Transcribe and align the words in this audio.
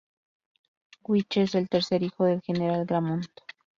Guiche 1.07 1.43
es 1.43 1.53
el 1.53 1.69
tercer 1.69 2.01
hijo 2.01 2.25
del 2.25 2.41
general 2.41 2.87
Gramont. 2.87 3.29